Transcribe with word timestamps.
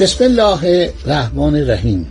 بسم 0.00 0.24
الله 0.24 0.90
الرحمن 1.04 1.56
الرحیم. 1.56 2.06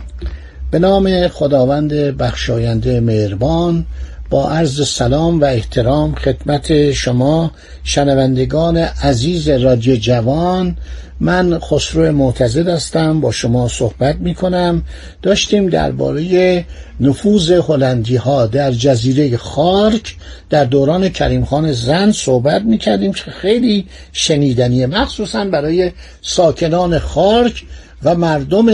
به 0.70 0.78
نام 0.78 1.28
خداوند 1.28 1.92
بخشاینده 1.92 3.00
مهربان 3.00 3.84
با 4.30 4.50
عرض 4.50 4.88
سلام 4.88 5.40
و 5.40 5.44
احترام 5.44 6.14
خدمت 6.14 6.92
شما 6.92 7.50
شنوندگان 7.84 8.76
عزیز 8.76 9.48
رادیو 9.48 9.96
جوان. 9.96 10.76
من 11.20 11.58
خسرو 11.58 12.12
معتزد 12.12 12.68
هستم 12.68 13.20
با 13.20 13.32
شما 13.32 13.68
صحبت 13.68 14.16
می 14.16 14.34
کنم 14.34 14.82
داشتیم 15.22 15.68
درباره 15.68 16.64
نفوذ 17.00 17.50
هلندی 17.50 18.16
ها 18.16 18.46
در 18.46 18.70
جزیره 18.70 19.36
خارک 19.36 20.16
در 20.50 20.64
دوران 20.64 21.08
کریم 21.08 21.44
خان 21.44 21.72
زند 21.72 22.12
صحبت 22.12 22.62
می 22.62 22.78
کردیم 22.78 23.12
که 23.12 23.30
خیلی 23.30 23.86
شنیدنیه 24.12 24.86
مخصوصا 24.86 25.44
برای 25.44 25.92
ساکنان 26.22 26.98
خارک 26.98 27.64
و 28.02 28.14
مردم 28.14 28.68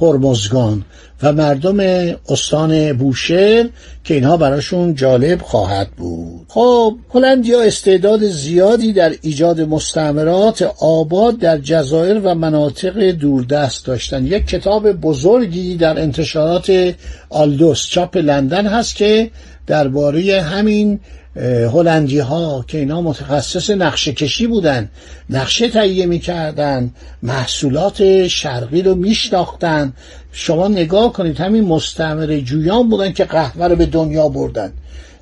هرمزگان. 0.00 0.84
و 1.22 1.32
مردم 1.32 1.80
استان 2.28 2.92
بوشهر 2.92 3.68
که 4.04 4.14
اینها 4.14 4.36
براشون 4.36 4.94
جالب 4.94 5.42
خواهد 5.42 5.90
بود. 5.90 6.46
خب 6.48 6.96
هلندیا 7.14 7.62
استعداد 7.62 8.26
زیادی 8.26 8.92
در 8.92 9.12
ایجاد 9.22 9.60
مستعمرات 9.60 10.74
آباد 10.80 11.38
در 11.38 11.58
جزایر 11.58 12.20
و 12.24 12.34
مناطق 12.34 13.10
دوردست 13.10 13.86
داشتن. 13.86 14.26
یک 14.26 14.46
کتاب 14.46 14.92
بزرگی 14.92 15.76
در 15.76 16.00
انتشارات 16.00 16.94
آلدوس 17.30 17.86
چاپ 17.86 18.16
لندن 18.16 18.66
هست 18.66 18.96
که 18.96 19.30
درباره 19.70 20.42
همین 20.42 21.00
هلندی 21.72 22.18
ها 22.18 22.64
که 22.68 22.78
اینا 22.78 23.00
متخصص 23.00 23.70
نقشه 23.70 24.12
کشی 24.12 24.46
بودن 24.46 24.90
نقشه 25.30 25.68
تهیه 25.68 26.06
می‌کردن 26.06 26.90
محصولات 27.22 28.26
شرقی 28.26 28.82
رو 28.82 28.94
میشناختن. 28.94 29.92
شما 30.32 30.68
نگاه 30.68 31.12
کنید 31.12 31.40
همین 31.40 31.64
مستعمره 31.64 32.40
جویان 32.40 32.88
بودن 32.88 33.12
که 33.12 33.24
قهوه 33.24 33.66
رو 33.66 33.76
به 33.76 33.86
دنیا 33.86 34.28
بردن. 34.28 34.72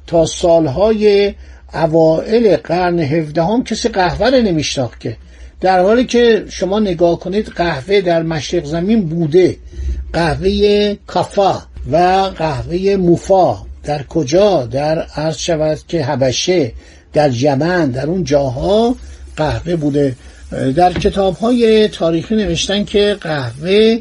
تا 0.07 0.27
سالهای 0.27 1.35
اوائل 1.75 2.57
قرن 2.57 2.99
هفدهم 2.99 3.65
کسی 3.65 3.89
قهوه 3.89 4.27
رو 4.27 4.43
نمیشناخت 4.43 5.01
که. 5.01 5.17
در 5.61 5.83
حالی 5.83 6.05
که 6.05 6.45
شما 6.49 6.79
نگاه 6.81 7.19
کنید 7.19 7.47
قهوه 7.47 8.01
در 8.01 8.23
مشرق 8.23 8.65
زمین 8.65 9.09
بوده. 9.09 9.57
قهوه 10.13 10.95
کافا 11.07 11.63
و 11.93 11.97
قهوه 12.39 12.97
موفا. 12.97 13.67
در 13.89 14.03
کجا 14.03 14.67
در 14.67 14.98
عرض 14.98 15.39
شود 15.39 15.78
که 15.89 16.05
هبشه 16.05 16.72
در 17.12 17.34
یمن 17.34 17.91
در 17.91 18.06
اون 18.06 18.25
جاها 18.25 18.97
قهوه 19.36 19.77
بوده. 19.77 20.17
در 20.77 20.92
کتاب 20.92 21.36
های 21.36 21.89
تاریخی 21.89 22.36
نوشتن 22.36 22.84
که 22.84 23.17
قهوه 23.20 23.98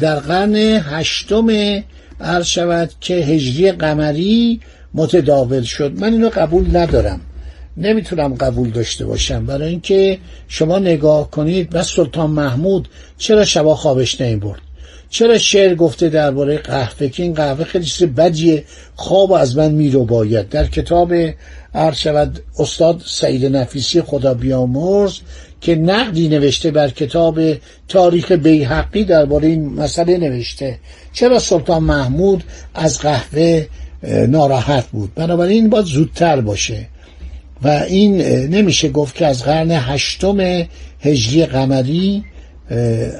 در 0.00 0.16
قرن 0.16 0.54
هشتم 0.56 1.46
عرض 2.20 2.46
شود 2.46 2.90
که 3.00 3.14
هجری 3.14 3.72
قمری 3.72 4.60
متداول 4.94 5.62
شد. 5.62 5.92
من 6.00 6.12
اینو 6.12 6.28
قبول 6.28 6.76
ندارم. 6.76 7.20
نمی‌تونم 7.76 8.34
قبول 8.34 8.70
داشته 8.70 9.06
باشم. 9.06 9.46
برای 9.46 9.68
اینکه 9.68 10.18
شما 10.48 10.78
نگاه 10.78 11.30
کنید 11.30 11.70
بس 11.70 11.88
سلطان 11.88 12.30
محمود 12.30 12.88
چرا 13.18 13.44
شبا 13.44 13.74
خوابش 13.74 14.22
برد 14.22 14.67
چرا 15.10 15.38
شعر 15.38 15.74
گفته 15.74 16.08
درباره 16.08 16.58
قهوه 16.58 17.08
که 17.08 17.22
این 17.22 17.34
قهوه 17.34 17.64
خیلی 17.64 17.84
چیز 17.84 18.08
بدیه؟ 18.08 18.64
خواب 18.96 19.32
از 19.32 19.56
من 19.56 19.72
میرو 19.72 20.04
باید. 20.04 20.48
در 20.48 20.66
کتاب 20.66 21.14
عرض 21.74 21.96
شود 21.96 22.40
استاد 22.58 23.02
سعید 23.06 23.56
نفیسی 23.56 24.02
خدا 24.02 24.34
بیامرز 24.34 25.18
که 25.60 25.74
نقدی 25.74 26.28
نوشته 26.28 26.70
بر 26.70 26.88
کتاب 26.88 27.40
تاریخ 27.88 28.32
بیحقی 28.32 29.04
درباره 29.04 29.48
این 29.48 29.74
مسئله 29.74 30.18
نوشته. 30.18 30.78
چرا 31.12 31.38
سلطان 31.38 31.82
محمود 31.82 32.44
از 32.74 32.98
قهوه 32.98 33.66
ناراحت 34.28 34.86
بود؟ 34.86 35.14
بنابراین 35.14 35.70
باید 35.70 35.84
زودتر 35.84 36.40
باشه. 36.40 36.86
و 37.62 37.68
این 37.68 38.22
نمیشه 38.46 38.88
گفت 38.88 39.14
که 39.14 39.26
از 39.26 39.42
قرن 39.42 39.70
هشتم 39.70 40.66
هجری 41.00 41.46
قمری 41.46 42.24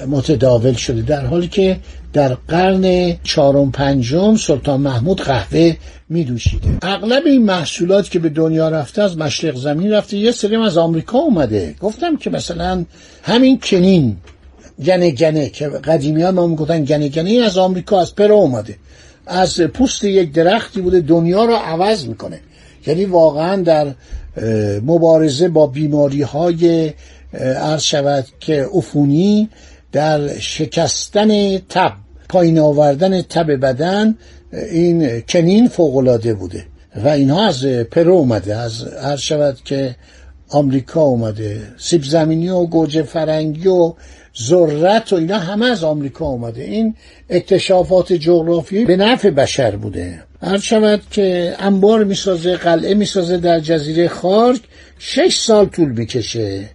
متداول 0.08 0.72
شده. 0.72 1.02
در 1.02 1.26
حالی 1.26 1.48
که 1.48 1.76
در 2.12 2.34
قرن 2.48 3.16
چهارم 3.22 3.70
پنجم 3.70 4.36
سلطان 4.36 4.80
محمود 4.80 5.20
قهوه 5.20 5.76
می 6.08 6.24
دوشیده 6.24 6.68
اغلب 6.82 7.22
این 7.26 7.44
محصولات 7.44 8.10
که 8.10 8.18
به 8.18 8.28
دنیا 8.28 8.68
رفته 8.68 9.02
از 9.02 9.18
مشرق 9.18 9.56
زمین 9.56 9.92
رفته 9.92 10.16
یه 10.16 10.32
سری 10.32 10.56
از 10.56 10.78
آمریکا 10.78 11.18
اومده. 11.18 11.74
گفتم 11.80 12.16
که 12.16 12.30
مثلا 12.30 12.84
همین 13.22 13.60
کنین 13.62 14.16
گنه 14.84 15.10
گنه 15.10 15.48
که 15.48 15.68
قدیمی 15.68 16.22
ها 16.22 16.30
ما 16.30 16.46
می‌گفتن 16.46 16.84
گنه 16.84 17.08
گنه 17.08 17.30
از 17.30 17.58
آمریکا 17.58 18.00
از 18.00 18.14
پرو 18.14 18.34
اومده. 18.34 18.76
از 19.26 19.60
پوست 19.60 20.04
یک 20.04 20.32
درختی 20.32 20.80
بوده 20.80 21.00
دنیا 21.00 21.44
رو 21.44 21.54
عوض 21.54 22.06
می‌کنه. 22.06 22.40
یعنی 22.86 23.04
واقعا 23.04 23.56
در 23.56 23.86
مبارزه 24.82 25.48
با 25.48 25.66
بیماری 25.66 26.22
های 26.22 26.92
عرض 27.34 27.82
شود 27.82 28.24
که 28.40 28.66
عفونی 28.74 29.48
در 29.92 30.38
شکستن 30.38 31.58
تب 31.58 31.92
پایین 32.28 32.58
آوردن 32.58 33.22
تب 33.22 33.60
بدن 33.60 34.16
این 34.52 35.20
کنین 35.20 35.68
فوقلاده 35.68 36.34
بوده. 36.34 36.64
و 37.04 37.08
اینها 37.08 37.46
از 37.46 37.64
پرو 37.66 38.14
اومده 38.14 38.56
از 38.56 38.82
عرض 38.82 39.20
شود 39.20 39.58
که 39.64 39.96
آمریکا 40.48 41.00
اومده. 41.00 41.60
سیب 41.78 42.04
زمینی 42.04 42.48
و 42.48 42.66
گوجه 42.66 43.02
فرنگی 43.02 43.68
و 43.68 43.94
ذرت 44.42 45.12
و 45.12 45.16
اینا 45.16 45.38
همه 45.38 45.66
از 45.66 45.84
آمریکا 45.84 46.26
اومده. 46.26 46.62
این 46.62 46.94
اکتشافات 47.30 48.12
جغرافی 48.12 48.84
به 48.84 48.96
نفع 48.96 49.30
بشر 49.30 49.76
بوده. 49.76 50.22
هر 50.42 50.58
شود 50.58 51.02
که 51.10 51.54
انبار 51.58 52.04
می‌سازه 52.04 52.56
قلعه 52.56 52.94
می‌سازه 52.94 53.36
در 53.36 53.60
جزیره 53.60 54.08
خارک 54.08 54.60
شش 54.98 55.38
سال 55.40 55.66
طول 55.66 55.88
می‌کشه. 55.88 56.68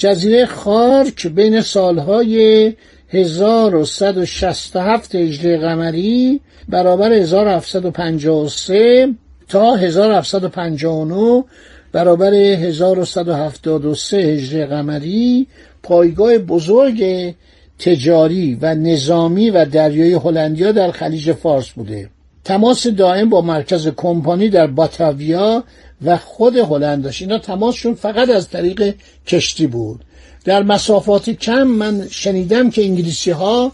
جزیره 0.00 0.46
خارک 0.46 1.26
بین 1.26 1.60
سالهای 1.60 2.72
1167 3.08 5.14
هجری 5.14 5.56
قمری 5.56 6.40
برابر 6.68 7.12
1753 7.12 9.08
تا 9.48 9.76
1759 9.76 11.44
برابر 11.92 12.34
1173 12.34 14.16
هجری 14.16 14.66
قمری 14.66 15.46
پایگاه 15.82 16.38
بزرگ 16.38 17.34
تجاری 17.78 18.58
و 18.62 18.74
نظامی 18.74 19.50
و 19.50 19.64
دریایی 19.64 20.14
هلندیا 20.14 20.72
در 20.72 20.90
خلیج 20.90 21.32
فارس 21.32 21.70
بوده. 21.70 22.10
تماس 22.44 22.86
دائم 22.86 23.28
با 23.28 23.40
مرکز 23.40 23.88
کمپانی 23.88 24.48
در 24.48 24.66
باتاویا 24.66 25.64
و 26.04 26.16
خود 26.16 26.56
هلند 26.56 27.04
داشت. 27.04 27.22
اینا 27.22 27.38
تماسشون 27.38 27.94
فقط 27.94 28.28
از 28.30 28.48
طریق 28.48 28.94
کشتی 29.26 29.66
بود. 29.66 30.00
در 30.44 30.62
مسافات 30.62 31.30
کم 31.30 31.62
من 31.62 32.08
شنیدم 32.10 32.70
که 32.70 32.84
انگلیسی 32.84 33.30
ها 33.30 33.72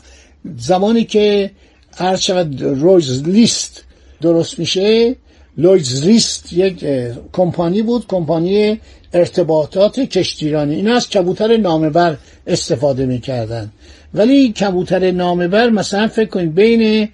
زمانی 0.58 1.04
که 1.04 1.50
عرض 1.98 2.20
شود 2.20 2.62
رویز 2.62 3.22
لیست 3.22 3.84
درست 4.22 4.58
میشه 4.58 5.16
لویز 5.58 6.06
لیست 6.06 6.52
یک 6.52 6.84
کمپانی 7.32 7.82
بود 7.82 8.06
کمپانی 8.06 8.80
ارتباطات 9.12 10.00
کشتیرانی. 10.00 10.74
اینا 10.74 10.96
از 10.96 11.08
کبوتر 11.08 11.56
نامبر 11.56 12.16
استفاده 12.46 13.06
می‌کردن. 13.06 13.70
ولی 14.14 14.52
کبوتر 14.52 15.10
نامبر 15.10 15.70
مثلا 15.70 16.08
فکر 16.08 16.28
کنید 16.28 16.54
بین 16.54 17.08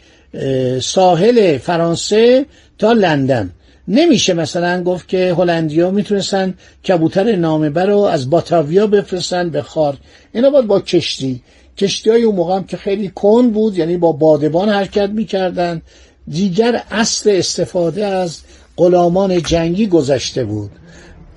ساحل 0.81 1.59
فرانسه 1.59 2.47
تا 2.79 2.93
لندن. 2.93 3.51
نمیشه 3.89 4.35
مثلا 4.35 4.83
گفت 4.83 5.09
که 5.09 5.35
هلندیا 5.39 5.91
می‌تونستن 5.91 6.55
کبوتر 6.89 7.37
نامبر 7.37 7.87
رو 7.87 7.99
از 7.99 8.31
باتاویا 8.31 8.87
بفرستن 8.87 9.51
به 9.51 9.63
خار. 9.63 9.97
اینا 10.33 10.51
باید 10.51 10.67
با 10.67 10.81
کشتی. 10.81 11.43
کشتی 11.79 12.11
های 12.11 12.23
اون 12.23 12.35
موقع 12.35 12.57
هم 12.57 12.65
که 12.65 12.77
خیلی 12.77 13.09
کن 13.09 13.51
بود 13.51 13.79
یعنی 13.79 13.97
با 13.97 14.13
بادبان 14.13 14.69
حرکت 14.69 15.11
می‌کردن. 15.11 15.83
دیگر 16.29 16.83
اصل 16.91 17.31
استفاده 17.31 18.07
از 18.07 18.41
غلامان 18.77 19.43
جنگی 19.43 19.87
گذشته 19.87 20.45
بود. 20.45 20.71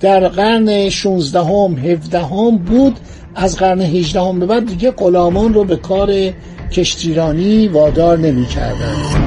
در 0.02 0.28
قرن 0.28 0.90
16 0.90 1.40
هم 1.40 1.78
17 1.78 2.20
هم 2.20 2.58
بود. 2.58 2.96
از 3.36 3.58
قرن 3.58 3.82
18 3.82 4.22
هم 4.22 4.40
به 4.40 4.46
بعد 4.46 4.66
دیگه 4.66 4.92
غلامان 4.92 5.54
رو 5.54 5.64
به 5.64 5.76
کار 5.76 6.32
کشتیرانی 6.72 7.68
وادار 7.68 8.18
نمی 8.18 8.46
کردن. 8.46 9.25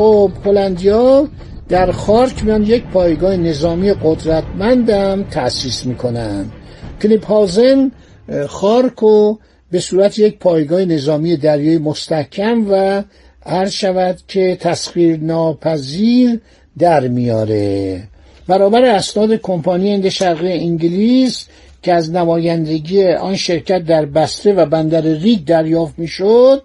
خب 0.00 0.30
هلندیا 0.44 1.28
در 1.68 1.92
خارک 1.92 2.44
میان 2.44 2.62
یک 2.62 2.84
پایگاه 2.84 3.36
نظامی 3.36 3.92
قدرتمندم 3.92 5.24
تأسیس 5.30 5.86
می‌کنن. 5.86 6.44
کلیپهازن 7.02 7.90
خارک 8.48 8.94
رو 8.98 9.38
به 9.70 9.80
صورت 9.80 10.18
یک 10.18 10.38
پایگاه 10.38 10.84
نظامی 10.84 11.36
دریایی 11.36 11.78
مستحکم 11.78 12.66
و 12.70 13.02
هر 13.46 13.68
شود 13.68 14.18
که 14.28 14.56
تسخیر 14.60 15.16
ناپذیر 15.20 16.40
در 16.78 17.08
میاره. 17.08 18.02
برابر 18.48 18.84
اسناد 18.84 19.34
کمپانی 19.34 19.92
هند 19.92 20.08
شرقی 20.08 20.52
انگلیس 20.52 21.46
که 21.82 21.92
از 21.92 22.10
نمایندگی 22.10 23.06
آن 23.06 23.36
شرکت 23.36 23.84
در 23.84 24.04
بسته 24.04 24.52
و 24.52 24.66
بندر 24.66 25.00
ریگ 25.00 25.44
دریافت 25.44 25.98
می‌شد 25.98 26.62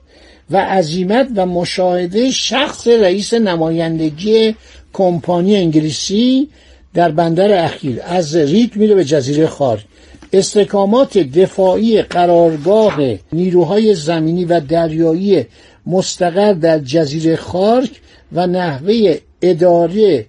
و 0.52 0.58
عظیمت 0.58 1.28
و 1.36 1.46
مشاهده 1.46 2.32
شخص 2.32 2.88
رئیس 2.88 3.34
نمایندگی 3.34 4.56
کمپانی 4.94 5.56
انگلیسی 5.56 6.50
در 6.94 7.12
بندر 7.12 7.66
اخیر. 7.66 8.02
از 8.04 8.36
ریگ 8.36 8.76
میره 8.76 8.96
به 8.96 9.06
جزیره 9.06 9.48
خارک 9.48 9.86
استکامات 10.34 11.18
دفاعی 11.18 12.02
قرارگاه 12.02 12.98
نیروهای 13.34 13.96
زمینی 13.96 14.46
و 14.46 14.60
دریایی 14.60 15.46
مستقر 15.86 16.54
در 16.54 16.80
جزیره 16.80 17.36
خارک 17.36 17.90
و 18.34 18.48
نحوه 18.48 19.18
اداره 19.42 20.26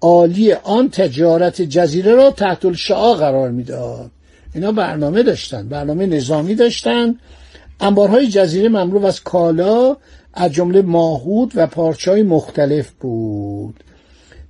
عالی 0.00 0.52
آن 0.52 0.90
تجارت 0.90 1.62
جزیره 1.62 2.14
را 2.14 2.30
تحت 2.30 2.64
الشعا 2.64 3.14
قرار 3.14 3.50
می‌داد 3.50 4.10
اینا 4.54 4.72
برنامه 4.72 5.22
داشتن 5.22 5.68
برنامه 5.68 6.06
نظامی 6.06 6.54
داشتن. 6.54 7.14
انبارهای 7.80 8.26
جزیره 8.26 8.68
مملو 8.68 9.06
از 9.06 9.22
کالا 9.22 9.96
از 10.34 10.52
جمله 10.52 10.82
ماهود 10.82 11.52
و 11.54 11.66
پارچای 11.66 12.22
مختلف 12.22 12.90
بود. 12.90 13.84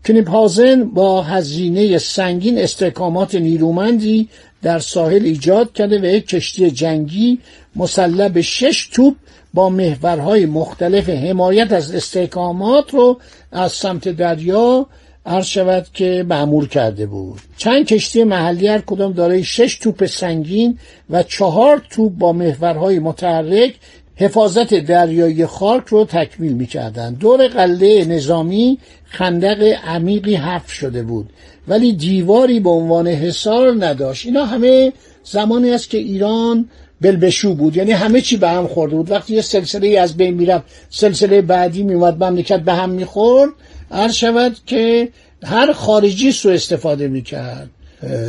کنیپهازن 0.05 0.85
با 0.85 1.23
هزینه 1.23 1.99
سنگین 1.99 2.59
استحکامات 2.59 3.35
نیرومندی 3.35 4.29
در 4.63 4.79
ساحل 4.79 5.25
ایجاد 5.25 5.73
کرده 5.73 6.01
و 6.01 6.05
یک 6.05 6.27
کشتی 6.27 6.71
جنگی 6.71 7.39
مسلح 7.77 8.29
به 8.29 8.43
شش 8.43 8.89
توپ 8.93 9.15
با 9.55 9.69
محورهای 9.69 10.47
مختلف 10.47 11.09
حمایت 11.09 11.73
از 11.73 11.95
استحکامات 11.95 12.95
رو 12.95 13.21
از 13.53 13.73
سمت 13.73 14.09
دریا 14.09 14.87
عرض 15.27 15.47
شود 15.47 15.87
که 15.95 16.25
معمول 16.29 16.69
کرده 16.69 17.07
بود. 17.07 17.41
چند 17.57 17.87
کشتی 17.87 18.25
محلی 18.25 18.69
هر 18.69 18.79
کدام 18.79 19.13
دارای 19.13 19.45
شش 19.45 19.79
توپ 19.79 20.07
سنگین 20.07 20.79
و 21.11 21.23
چهار 21.23 21.83
توپ 21.91 22.13
با 22.13 22.33
محورهای 22.33 22.99
متحرک 22.99 23.75
حفاظت 24.17 24.75
دریایی 24.75 25.47
خارک 25.47 25.87
رو 25.87 26.05
تکمیل 26.05 26.53
می‌کردن 26.53 27.15
دور 27.15 27.49
قله 27.49 28.05
نظامی 28.05 28.79
خندق 29.05 29.63
عمیقی 29.87 30.35
حفر 30.35 30.73
شده 30.73 31.03
بود. 31.03 31.31
ولی 31.69 31.93
دیواری 31.93 32.61
به 32.61 32.71
عنوان 32.71 33.09
حصار 33.09 33.85
نداشت. 33.85 34.27
اینا 34.27 34.45
همه 34.45 34.93
زمانی 35.25 35.71
است 35.71 35.91
که 35.91 35.99
ایران 35.99 36.69
بلبشو 37.01 37.55
بود. 37.55 37.77
یعنی 37.77 37.93
همه 37.93 38.21
چی 38.21 38.37
به 38.37 38.49
هم 38.49 38.67
خورده 38.67 38.97
بود. 38.97 39.11
وقتی 39.11 39.35
یه 39.35 39.43
سلسله 39.43 39.99
از 40.01 40.17
بین 40.17 40.35
می‌رفت 40.35 40.65
سلسله 40.91 41.43
بعدی 41.43 41.83
میومد 41.83 42.25
مملکت 42.25 42.61
به 42.61 42.73
هم 42.73 42.91
می‌خورد 42.91 43.51
هر 43.91 44.09
شود 44.09 44.57
که 44.67 45.09
هر 45.43 45.73
خارجی 45.73 46.33
سو 46.33 46.49
استفاده 46.49 47.09
می‌کرد. 47.09 47.71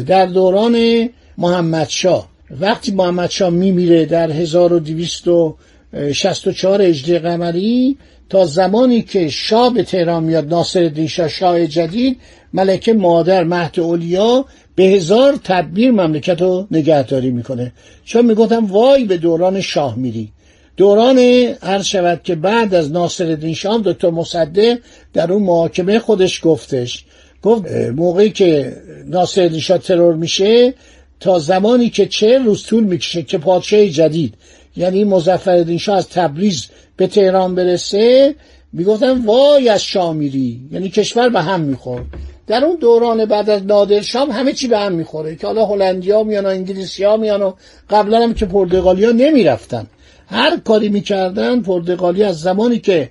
در 0.08 0.26
دوران 0.26 1.10
محمد 1.38 1.90
شاه. 1.90 2.28
وقتی 2.62 2.92
محمد 2.92 3.30
شاه 3.30 3.50
میمیره 3.50 4.06
در 4.06 4.32
1264 4.32 6.82
هجری 6.82 7.20
قمری 7.20 7.98
تا 8.30 8.46
زمانی 8.46 9.02
که 9.02 9.30
شاه 9.30 9.74
به 9.74 9.84
تهران 9.84 10.24
میاد 10.24 10.48
ناصر 10.48 11.06
شاه 11.08 11.28
شاه 11.28 11.68
جدید 11.68 12.18
ملکه 12.54 12.94
مادر 12.94 13.44
مهد 13.44 13.80
اولیا 13.80 14.46
به 14.76 14.84
هزار 14.84 15.40
تدبیر 15.44 15.92
مملکت 15.92 16.42
رو 16.42 16.68
نگهداری 16.72 17.30
می‌کنه. 17.30 17.72
چون 18.06 18.26
می‌گفتم 18.26 18.66
وای 18.66 19.04
به 19.04 19.18
دوران 19.18 19.62
شاه 19.62 19.96
میری. 19.96 20.32
دوران 20.78 21.18
هر 21.62 21.82
شود 21.82 22.22
که 22.24 22.36
بعد 22.36 22.74
از 22.74 22.92
ناصر 22.92 23.54
شاه 23.54 23.82
دکتر 23.86 24.10
مصدق 24.10 24.78
در 25.14 25.32
اون 25.32 25.44
محاکمه 25.44 26.00
خودش 26.00 26.42
گفتش. 26.44 27.06
گفت 27.42 27.72
موقعی 27.96 28.30
که 28.30 28.74
ناصر 29.06 29.58
شاه 29.58 29.78
ترور 29.78 30.16
میشه 30.16 30.74
تا 31.20 31.40
زمانی 31.40 31.90
که 31.90 32.06
چه 32.06 32.40
روز 32.40 32.66
طول 32.66 32.84
می‌کشه 32.84 33.24
که 33.24 33.38
پادشاه 33.38 33.88
جدید 33.88 34.34
یعنی 34.78 35.04
مظفرالدین 35.04 35.78
شاه 35.78 35.98
از 35.98 36.10
تبریز 36.10 36.68
به 36.98 37.08
تهران 37.08 37.56
برسه 37.56 38.36
می‌گفتن 38.74 39.26
وای 39.26 39.70
از 39.70 39.84
شامیری 39.84 40.62
یعنی 40.72 40.90
کشور 40.90 41.30
به 41.30 41.42
هم 41.42 41.62
می‌خورد. 41.62 42.06
در 42.48 42.66
اون 42.66 42.76
دوران 42.76 43.26
بعد 43.26 43.50
از 43.50 43.66
نادر 43.66 44.02
شام 44.02 44.32
همه 44.32 44.54
چی 44.54 44.68
به 44.68 44.78
هم 44.78 44.92
می‌خوره. 44.92 45.36
که 45.36 45.48
حالا 45.48 45.66
هلندیا 45.66 46.24
میان 46.24 46.46
و 46.46 46.50
انگلیسی 46.50 47.04
ها 47.04 47.18
میان 47.18 47.42
و 47.42 47.54
قبلا 47.90 48.24
هم 48.24 48.34
که 48.34 48.46
پرتغالی 48.46 49.06
ها 49.06 49.12
نمی‌رفتن. 49.12 49.88
هر 50.28 50.58
کاری 50.58 50.90
می‌کردن 50.90 51.62
پرتغالی 51.62 52.24
از 52.24 52.40
زمانی 52.40 52.80
که 52.80 53.10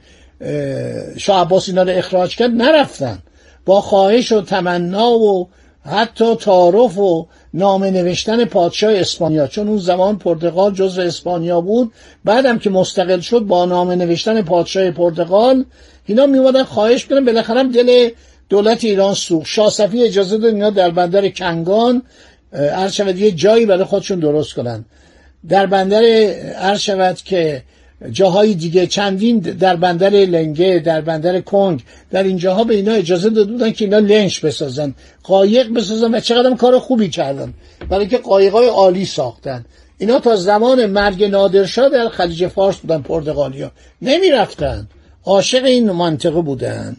شاه 1.16 1.40
عباس 1.40 1.68
اینا 1.68 1.82
رو 1.82 1.90
اخراج 1.90 2.36
کرد 2.36 2.50
نرفتن. 2.50 3.18
با 3.64 3.80
خواهش 3.80 4.32
و 4.32 4.40
تمنا 4.40 5.10
و 5.10 5.48
حتی 5.84 6.36
تعارف 6.36 6.98
و 6.98 7.26
نامه 7.54 7.90
نوشتن 7.90 8.44
پادشاه 8.44 8.92
اسپانیا. 8.92 9.46
چون 9.46 9.68
اون 9.68 9.78
زمان 9.78 10.18
پرتغال 10.18 10.74
جزو 10.74 11.00
اسپانیا 11.00 11.60
بود. 11.60 11.92
بعدم 12.24 12.58
که 12.58 12.70
مستقل 12.70 13.20
شد 13.20 13.40
با 13.40 13.64
نامه 13.64 13.96
نوشتن 13.96 14.42
پادشاه 14.42 14.90
پرتغال 14.90 15.64
اینا 16.06 16.26
میومدن 16.26 16.62
خواهش 16.62 17.04
کنن 17.06 17.24
بالاخره 17.24 17.64
دل 17.64 18.10
دولت 18.48 18.84
ایران 18.84 19.14
سوخت. 19.14 19.46
شاه 19.46 19.70
صفی 19.70 20.02
اجازه 20.02 20.38
داد 20.38 20.54
اینا 20.54 20.70
در 20.70 20.90
بندر 20.90 21.28
کنگان 21.28 22.02
شود 22.92 23.18
یه 23.18 23.30
جایی 23.30 23.66
برای 23.66 23.84
خودشون 23.84 24.20
درست 24.20 24.54
کنن. 24.54 24.84
در 25.48 25.66
بندر 25.66 26.02
عرض 26.58 26.80
شود 26.80 27.16
که 27.16 27.62
جاهای 28.12 28.54
دیگه 28.54 28.86
چندین 28.86 29.38
در 29.38 29.76
بندر 29.76 30.10
لنگه 30.10 30.82
در 30.84 31.00
بندر 31.00 31.40
کنگ 31.40 31.82
در 32.10 32.22
این 32.22 32.36
جاها 32.36 32.64
به 32.64 32.74
اینا 32.74 32.92
اجازه 32.92 33.30
داده 33.30 33.52
بودن 33.52 33.72
که 33.72 33.84
اینا 33.84 33.98
لنش 33.98 34.40
بسازن 34.40 34.94
قایق 35.22 35.72
بسازن 35.72 36.14
و 36.14 36.20
چقدر 36.20 36.54
کار 36.54 36.78
خوبی 36.78 37.08
کردن. 37.08 37.54
برای 37.88 38.06
که 38.06 38.18
قایقای 38.18 38.68
عالی 38.68 39.04
ساختن. 39.04 39.64
اینا 39.98 40.18
تا 40.18 40.36
زمان 40.36 40.86
مرگ 40.86 41.24
نادرشاه 41.24 41.88
در 41.88 42.08
خلیج 42.08 42.46
فارس 42.46 42.76
بودن 42.76 43.02
پرتغالیا 43.02 43.70
نمی‌رفتن. 44.02 44.88
عاشق 45.24 45.64
این 45.64 45.90
منطقه 45.90 46.40
بودن. 46.40 46.96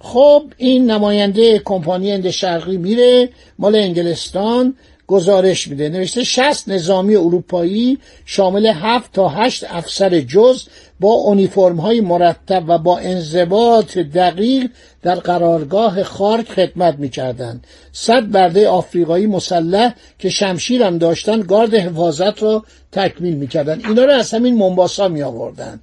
خب 0.00 0.42
این 0.56 0.90
نماینده 0.90 1.58
کمپانی 1.58 2.12
هند 2.12 2.30
شرقی 2.30 2.76
میره 2.76 3.28
مال 3.58 3.76
انگلستان. 3.76 4.74
گزارش 5.08 5.68
میده. 5.68 5.88
نوشته 5.88 6.24
60 6.24 6.68
نظامی 6.68 7.16
اروپایی 7.16 7.98
شامل 8.24 8.66
7 8.66 9.12
تا 9.12 9.28
8 9.28 9.64
افسر 9.68 10.20
جز 10.20 10.68
با 11.00 11.08
اونیفرم 11.08 11.76
های 11.76 12.00
مرتب 12.00 12.64
و 12.66 12.78
با 12.78 12.98
انضباط 12.98 13.98
دقیق 13.98 14.70
در 15.02 15.14
قرارگاه 15.14 16.02
خارک 16.02 16.48
خدمت 16.48 16.98
می‌کردند. 16.98 17.66
صد 17.92 18.30
برده 18.30 18.68
آفریقایی 18.68 19.26
مسلح 19.26 19.94
که 20.18 20.28
شمشیر 20.28 20.82
هم 20.82 20.98
داشتن 20.98 21.40
گارد 21.40 21.74
حفاظت 21.74 22.42
را 22.42 22.64
تکمیل 22.92 23.34
می‌کردند. 23.34 23.84
اینا 23.86 24.04
رو 24.04 24.12
از 24.12 24.34
همین 24.34 24.56
منباسا 24.56 25.08
می 25.08 25.22
آوردن 25.22 25.80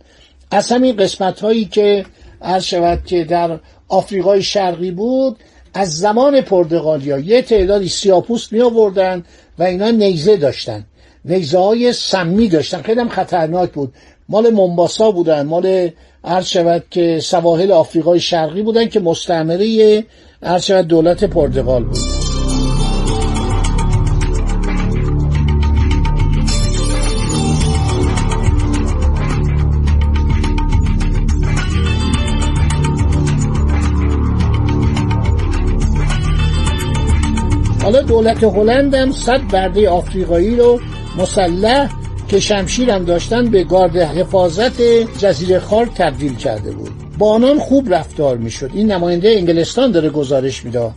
از 0.52 0.72
همین 0.72 0.96
قسمت 0.96 1.40
هایی 1.40 1.66
که 1.66 2.06
عرض 2.42 2.64
شود 2.64 3.06
که 3.06 3.24
در 3.24 3.60
آفریقای 3.88 4.44
شرقی 4.44 4.92
بود 4.92 5.38
از 5.78 5.98
زمان 5.98 6.42
پرتغالیا 6.42 7.20
یه 7.20 7.42
تعدادی 7.42 7.90
سیاپوست 7.90 8.54
می 8.54 8.62
آوردن 8.62 9.24
و 9.60 9.64
اینا 9.64 9.92
نیزه 9.92 10.38
داشتن. 10.38 10.86
نیزه 11.26 11.58
های 11.58 11.94
سمی 11.94 12.48
داشتن. 12.48 12.82
خیلی 12.82 13.00
هم 13.00 13.10
خطرناک 13.10 13.72
بود. 13.72 13.94
مال 14.30 14.50
منباسا 14.50 15.12
بودن. 15.12 15.42
مال 15.42 15.90
عرض 16.24 16.46
شود 16.46 16.84
که 16.92 17.20
سواحل 17.20 17.72
آفریقای 17.72 18.20
شرقی 18.20 18.62
بودن 18.62 18.90
که 18.90 19.00
مستعمره 19.00 20.04
عرض 20.44 20.66
شود 20.66 20.88
دولت 20.88 21.24
پرتغال 21.24 21.84
بود. 21.84 22.15
حالا 37.86 38.02
دولت 38.02 38.44
هلند 38.44 38.96
هم 38.96 39.12
صد 39.12 39.42
برده 39.52 39.90
آفریقایی 39.90 40.56
رو 40.56 40.80
مسلح 41.18 41.90
که 42.28 42.40
شمشیر 42.40 42.90
هم 42.90 43.06
داشتن 43.06 43.50
به 43.50 43.64
گارد 43.64 43.98
حفاظت 43.98 44.82
جزیره 45.18 45.60
خاک 45.60 45.90
تبدیل 45.96 46.36
کرده 46.36 46.72
بود. 46.72 46.92
با 47.18 47.34
آنان 47.34 47.60
خوب 47.60 47.94
رفتار 47.94 48.38
می‌شد. 48.38 48.72
این 48.74 48.92
نماینده 48.92 49.30
انگلستان 49.30 49.92
داره 49.92 50.10
گزارش 50.10 50.66
می‌داد 50.66 50.92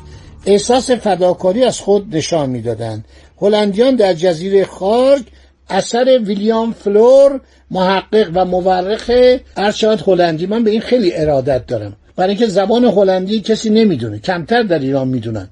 احساس 0.46 0.90
فداکاری 0.90 1.64
از 1.64 1.80
خود 1.80 2.16
نشان 2.16 2.50
می‌دادند. 2.50 3.04
هلندیان 3.40 3.96
در 3.96 4.14
جزیره 4.14 4.64
خارک 4.64 5.22
اثر 5.70 6.20
ویلیام 6.24 6.72
فلور 6.72 7.40
محقق 7.70 8.30
و 8.34 8.44
مورخ 8.44 9.10
ارشاد 9.56 10.02
هلندی. 10.06 10.46
من 10.46 10.64
به 10.64 10.70
این 10.70 10.80
خیلی 10.80 11.12
ارادت 11.14 11.66
دارم. 11.66 11.96
برای 12.16 12.30
اینکه 12.30 12.46
زبان 12.46 12.84
هلندی 12.84 13.40
کسی 13.40 13.70
نمی‌دونه. 13.70 14.18
کمتر 14.18 14.62
در 14.62 14.78
ایران 14.78 15.08
می‌دونن. 15.08 15.48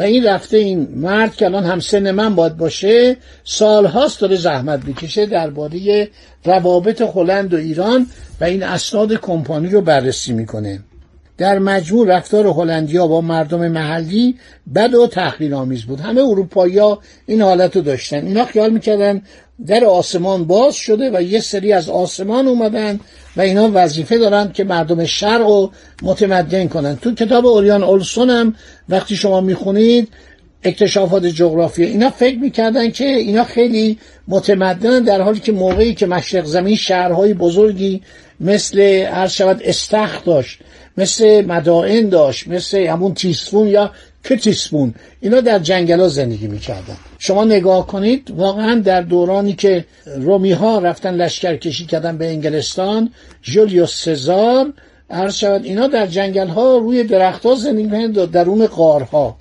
و 0.00 0.02
این 0.02 0.24
رفته 0.24 0.56
این 0.56 0.88
مرد 0.96 1.36
که 1.36 1.44
الان 1.44 1.64
هم 1.64 1.80
سن 1.80 2.10
من 2.10 2.34
باید 2.34 2.56
باشه 2.56 3.16
سالهاست 3.44 4.20
داره 4.20 4.36
زحمت 4.36 4.84
می‌کشه 4.84 5.26
درباره 5.26 6.08
روابط 6.44 7.02
هلند 7.14 7.54
و 7.54 7.56
ایران 7.56 8.06
و 8.40 8.44
این 8.44 8.62
اسناد 8.62 9.12
کمپانی 9.12 9.68
رو 9.68 9.80
بررسی 9.80 10.32
می‌کنه. 10.32 10.80
در 11.38 11.58
مجموع 11.58 12.16
رفتار 12.16 12.46
هلندیا 12.46 13.06
با 13.06 13.20
مردم 13.20 13.68
محلی 13.68 14.34
بد 14.74 14.94
و 14.94 15.06
تحقیرآمیز 15.06 15.84
بود. 15.84 16.00
همه 16.00 16.20
اروپایی‌ها 16.20 16.98
این 17.26 17.42
حالت 17.42 17.76
رو 17.76 17.82
داشتن. 17.82 18.26
اینا 18.26 18.44
خیال 18.44 18.70
می‌کردن 18.70 19.22
در 19.66 19.84
آسمان 19.84 20.44
باز 20.44 20.74
شده 20.74 21.10
و 21.14 21.22
یه 21.22 21.40
سری 21.40 21.72
از 21.72 21.88
آسمان 21.88 22.48
اومدن 22.48 23.00
و 23.36 23.40
اینا 23.40 23.70
وظیفه 23.74 24.18
دارن 24.18 24.52
که 24.52 24.64
مردم 24.64 25.04
شرق 25.04 25.40
رو 25.40 25.72
متمدن 26.02 26.68
کنن. 26.68 26.96
تو 26.96 27.14
کتاب 27.14 27.46
اوریان 27.46 27.82
اولسون 27.82 28.30
هم 28.30 28.54
وقتی 28.88 29.16
شما 29.16 29.40
می‌خونید 29.40 30.08
اکتشافات 30.62 31.26
جغرافی 31.26 31.84
اینا 31.84 32.10
فکر 32.10 32.38
می‌کردن 32.38 32.90
که 32.90 33.04
اینا 33.04 33.44
خیلی 33.44 33.98
متمدن 34.28 35.02
در 35.02 35.20
حالی 35.20 35.40
که 35.40 35.52
موقعی 35.52 35.94
که 35.94 36.06
مشرق 36.06 36.44
زمین 36.44 36.76
شهرهای 36.76 37.34
بزرگی 37.34 38.02
مثل 38.40 38.80
هر 39.12 39.26
شود 39.26 39.62
استخ 39.64 40.24
داشت 40.24 40.58
مثل 40.96 41.44
مدائن 41.46 42.08
داشت 42.08 42.48
مثل 42.48 42.78
همون 42.78 43.14
تیسفون 43.14 43.68
یا 43.68 43.90
کتیسفون 44.24 44.94
اینا 45.20 45.40
در 45.40 45.58
جنگل 45.58 46.00
ها 46.00 46.08
زندگی 46.08 46.46
می‌کردن. 46.46 46.96
شما 47.18 47.44
نگاه 47.44 47.86
کنید 47.86 48.30
واقعا 48.30 48.74
در 48.74 49.00
دورانی 49.00 49.52
که 49.52 49.84
رومی 50.16 50.52
ها 50.52 50.78
رفتن 50.78 51.14
لشکر 51.14 51.56
کشی 51.56 51.86
کردن 51.86 52.18
به 52.18 52.26
انگلستان 52.26 53.10
جولیوس 53.42 54.04
سزار 54.04 54.72
عرض 55.10 55.34
شود 55.34 55.64
اینا 55.64 55.86
در 55.86 56.06
جنگل 56.06 56.48
ها 56.48 56.76
روی 56.76 57.04
درخت 57.04 57.46
ها 57.46 57.54
زندگی 57.54 57.82
می‌کردن 57.82 58.24
درون 58.24 58.66
قارها 58.66 59.36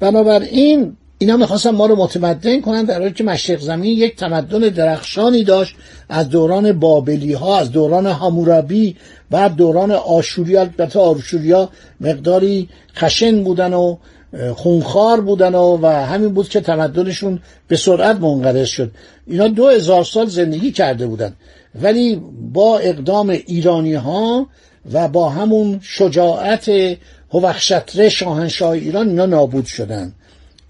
بنابراین 0.00 0.96
اینا 1.18 1.36
می‌خواستن 1.36 1.70
ما 1.70 1.86
رو 1.86 1.96
متمدن 1.96 2.60
کنن 2.60 2.84
در 2.84 3.00
حالی 3.00 3.12
که 3.12 3.24
مشرق 3.24 3.60
زمین 3.60 3.98
یک 3.98 4.16
تمدن 4.16 4.58
درخشانی 4.58 5.44
داشت 5.44 5.76
از 6.08 6.28
دوران 6.28 6.72
بابلی 6.72 7.32
ها 7.32 7.58
از 7.58 7.72
دوران 7.72 8.06
هامورابی 8.06 8.96
بعد 9.30 9.56
دوران 9.56 9.90
آشوریا 9.90 10.60
البته 10.60 10.98
آشوریا 10.98 11.68
مقداری 12.00 12.68
خشن 12.96 13.44
بودن 13.44 13.72
و 13.72 13.96
خونخوار 14.56 15.20
بودن 15.20 15.54
و, 15.54 15.78
و 15.82 15.86
همین 15.86 16.28
بود 16.28 16.48
که 16.48 16.60
تمدنشون 16.60 17.40
به 17.68 17.76
سرعت 17.76 18.16
منقرض 18.16 18.68
شد. 18.68 18.90
اینا 19.26 19.48
دو 19.48 19.68
هزار 19.68 20.04
سال 20.04 20.26
زندگی 20.26 20.72
کرده 20.72 21.06
بودن. 21.06 21.32
ولی 21.82 22.22
با 22.52 22.78
اقدام 22.78 23.28
ایرانی 23.30 23.94
ها 23.94 24.46
و 24.92 25.08
با 25.08 25.28
همون 25.28 25.80
شجاعت 25.82 26.70
هوخشتره 27.30 28.08
شاهنشاه 28.08 28.70
ایران 28.70 29.08
اینا 29.08 29.26
نابود 29.26 29.66
شدن. 29.66 30.12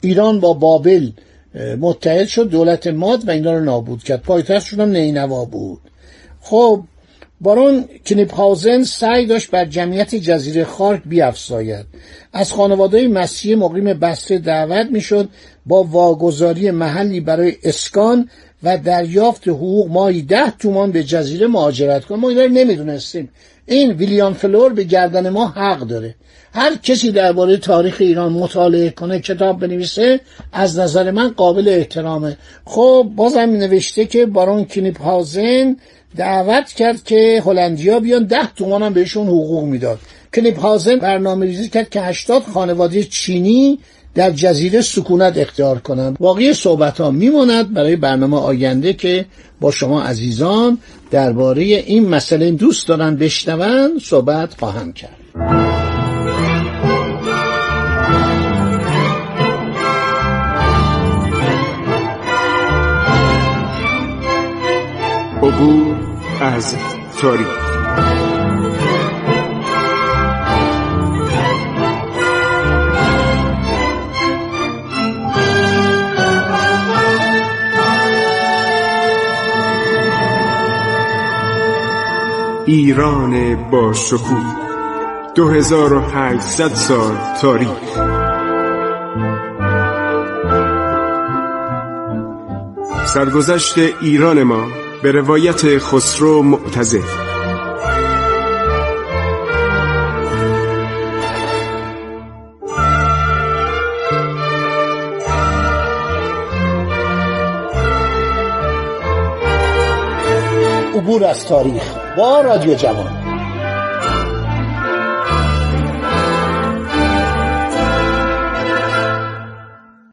ایران 0.00 0.40
با 0.40 0.52
بابل 0.52 1.10
متحد 1.80 2.26
شد 2.26 2.48
دولت 2.48 2.86
ماد 2.86 3.28
و 3.28 3.30
اینا 3.30 3.52
رو 3.52 3.64
نابود 3.64 4.02
کرد. 4.02 4.22
پایتختشون 4.22 4.80
هم 4.80 4.88
نینوا 4.88 5.44
بود. 5.44 5.80
خب 6.40 6.82
بارون 7.40 7.84
کنیپهاوزن 8.06 8.82
سعی 8.82 9.26
داشت 9.26 9.50
بر 9.50 9.64
جمعیت 9.64 10.14
جزیره 10.14 10.64
خارک 10.64 11.02
بیافزاید. 11.06 11.86
از 12.32 12.52
خانواده 12.52 13.08
مسیح 13.08 13.56
مقیم 13.56 13.84
بسته 13.84 14.38
دعوت 14.38 14.86
می‌شد 14.90 15.28
با 15.66 15.84
واگذاری 15.84 16.70
محلی 16.70 17.20
برای 17.20 17.52
اسکان 17.64 18.28
و 18.62 18.78
دریافت 18.78 19.48
حقوق 19.48 19.90
ماهی 19.90 20.22
ده 20.22 20.50
تومان 20.50 20.92
به 20.92 21.04
جزیره 21.04 21.46
مهاجرت 21.46 22.04
کنن 22.04 22.14
ما 22.14 22.28
اینا 22.28 22.46
نمی‌دونستیم. 22.46 23.28
این 23.66 23.90
ویلیام 23.90 24.34
فلور 24.34 24.72
به 24.72 24.84
گردن 24.84 25.28
ما 25.28 25.46
حق 25.46 25.80
داره. 25.80 26.14
هر 26.54 26.76
کسی 26.76 27.12
درباره 27.12 27.56
تاریخ 27.56 27.96
ایران 28.00 28.32
مطالعه 28.32 28.90
کنه 28.90 29.20
کتاب 29.20 29.60
بنویسه 29.60 30.20
از 30.52 30.78
نظر 30.78 31.10
من 31.10 31.28
قابل 31.28 31.68
احترامه. 31.68 32.36
خب 32.64 33.12
بازم 33.16 33.38
نوشته 33.38 34.06
که 34.06 34.26
بارون 34.26 34.64
کینیپ 34.64 35.02
هازن 35.02 35.76
دعوت 36.16 36.68
کرد 36.68 37.04
که 37.04 37.42
هلندیا 37.46 38.00
بیان 38.00 38.24
ده 38.24 38.46
تومان 38.56 38.82
هم 38.82 38.92
بهشون 38.92 39.26
حقوق 39.26 39.64
می‌داد. 39.64 39.98
کینیپ 40.34 40.60
هازن 40.60 40.96
برنامه 40.96 41.46
ریزی 41.46 41.68
کرد 41.68 41.90
که 41.90 42.00
80 42.00 42.42
خانواده 42.42 43.04
چینی 43.04 43.78
در 44.14 44.30
جزیره 44.30 44.80
سکونت 44.80 45.38
اختیار 45.38 45.78
کنند. 45.78 46.16
واقعی 46.20 46.54
صحبت 46.54 47.00
ها 47.00 47.10
میماند 47.10 47.72
برای 47.74 47.96
برنامه 47.96 48.36
آینده 48.36 48.92
که 48.92 49.24
با 49.60 49.70
شما 49.70 50.02
عزیزان 50.02 50.78
درباره 51.10 51.62
این 51.62 52.08
مسئله 52.08 52.50
دوست 52.50 52.88
دارن 52.88 53.16
بشنون. 53.16 53.98
صحبت 54.02 54.54
خواهم 54.58 54.92
کرد. 54.92 55.73
عبور 65.54 65.96
از 66.40 66.76
تاریخ. 67.20 67.46
ایران 82.66 83.56
با 83.70 83.92
شکوه. 83.92 84.56
2800 85.34 86.68
سال 86.74 87.16
تاریخ. 87.42 87.68
سرگذشت 93.06 93.78
ایران 94.00 94.42
ما 94.42 94.83
به 95.04 95.12
روایت 95.12 95.78
خسرو 95.78 96.42
معتزد 96.42 96.98
عبور 110.94 111.24
از 111.24 111.46
تاریخ 111.46 111.82
با 112.16 112.40
رادیو 112.40 112.74
جوان. 112.74 113.23